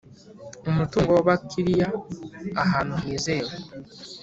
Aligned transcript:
umutungo 0.69 1.09
w 1.13 1.19
Abakiriya 1.23 1.87
ahantu 2.63 2.93
hizewe 3.03 3.51